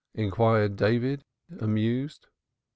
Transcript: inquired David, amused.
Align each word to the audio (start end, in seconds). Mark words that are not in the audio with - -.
inquired 0.15 0.77
David, 0.77 1.23
amused. 1.61 2.25